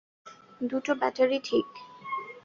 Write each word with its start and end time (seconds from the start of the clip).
দুটো 0.61 0.91
ব্যাটারি, 0.95 1.37
ঠিক? 1.43 1.67